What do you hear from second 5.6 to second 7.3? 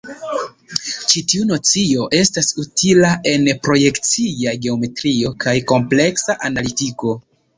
kompleksa analitiko.